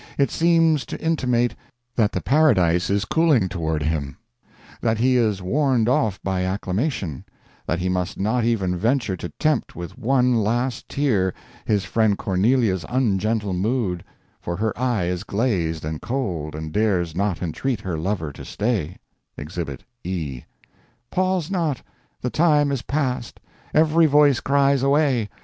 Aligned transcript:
It 0.17 0.31
seems 0.31 0.83
to 0.87 0.99
intimate 0.99 1.53
that 1.95 2.11
the 2.11 2.21
paradise 2.21 2.89
is 2.89 3.05
cooling 3.05 3.47
toward 3.47 3.83
him; 3.83 4.17
that 4.81 4.97
he 4.97 5.15
is 5.15 5.43
warned 5.43 5.87
off 5.87 6.19
by 6.23 6.43
acclamation; 6.43 7.23
that 7.67 7.77
he 7.77 7.87
must 7.87 8.19
not 8.19 8.43
even 8.43 8.75
venture 8.75 9.15
to 9.17 9.29
tempt 9.37 9.75
with 9.75 9.99
one 9.99 10.33
last 10.43 10.89
tear 10.89 11.35
his 11.65 11.85
friend 11.85 12.17
Cornelia's 12.17 12.83
ungentle 12.89 13.53
mood, 13.53 14.03
for 14.39 14.55
her 14.57 14.75
eye 14.75 15.05
is 15.05 15.23
glazed 15.23 15.85
and 15.85 16.01
cold 16.01 16.55
and 16.55 16.73
dares 16.73 17.15
not 17.15 17.43
entreat 17.43 17.81
her 17.81 17.95
lover 17.95 18.31
to 18.33 18.43
stay: 18.43 18.97
Exhibit 19.37 19.83
E 20.03 20.41
"Pause 21.11 21.51
not! 21.51 21.83
the 22.21 22.31
time 22.31 22.71
is 22.71 22.81
past! 22.81 23.39
Every 23.71 24.07
voice 24.07 24.39
cries 24.39 24.81
'Away!' 24.81 25.29